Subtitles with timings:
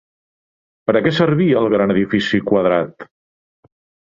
[0.89, 3.07] Per a què servia el gran edifici quadrat?